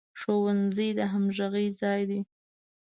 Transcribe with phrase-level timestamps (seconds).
[0.19, 2.19] ښوونځی د همغږۍ ځای دی